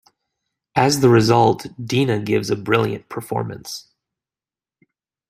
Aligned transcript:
As 0.75 1.01
the 1.01 1.09
result, 1.09 1.67
Dinah 1.85 2.21
gives 2.23 2.49
a 2.49 2.55
brilliant 2.55 3.07
performance. 3.07 3.89